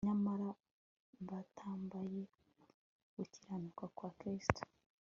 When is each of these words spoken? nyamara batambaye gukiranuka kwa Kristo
nyamara 0.05 0.49
batambaye 1.29 2.19
gukiranuka 3.15 3.83
kwa 3.97 4.09
Kristo 4.19 4.61